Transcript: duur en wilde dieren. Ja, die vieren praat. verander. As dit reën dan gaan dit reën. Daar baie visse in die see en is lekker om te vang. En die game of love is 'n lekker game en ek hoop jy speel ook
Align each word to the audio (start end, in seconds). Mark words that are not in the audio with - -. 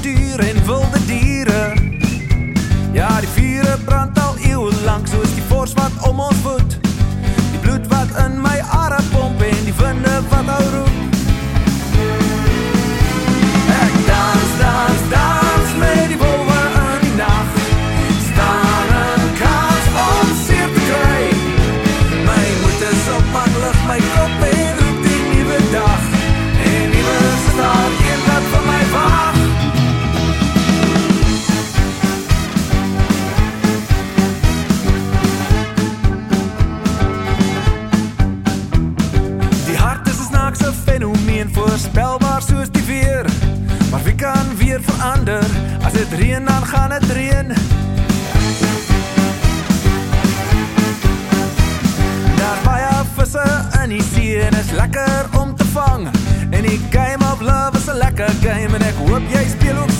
duur 0.00 0.40
en 0.40 0.64
wilde 0.64 1.04
dieren. 1.06 1.98
Ja, 2.92 3.20
die 3.20 3.28
vieren 3.28 3.84
praat. 3.84 3.99
verander. 45.24 45.50
As 45.84 45.92
dit 45.92 46.12
reën 46.12 46.44
dan 46.44 46.66
gaan 46.66 46.88
dit 46.88 47.10
reën. 47.10 47.46
Daar 52.36 52.58
baie 52.64 53.04
visse 53.16 53.68
in 53.82 53.88
die 53.88 54.02
see 54.02 54.40
en 54.40 54.54
is 54.58 54.70
lekker 54.70 55.26
om 55.40 55.56
te 55.56 55.64
vang. 55.72 56.08
En 56.50 56.62
die 56.62 56.80
game 56.90 57.24
of 57.32 57.40
love 57.40 57.76
is 57.76 57.86
'n 57.86 57.96
lekker 57.96 58.30
game 58.40 58.76
en 58.76 58.82
ek 58.82 58.96
hoop 59.06 59.22
jy 59.32 59.44
speel 59.48 59.76
ook 59.76 59.90